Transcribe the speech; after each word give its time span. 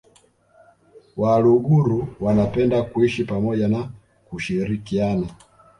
Waluguru 1.17 2.07
wanapenda 2.19 2.83
kuishi 2.83 3.23
pamoja 3.23 3.67
na 3.67 3.89
kushirikiana 4.29 5.27